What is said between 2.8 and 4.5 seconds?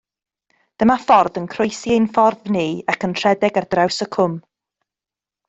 ac yn rhedeg ar draws y cwm.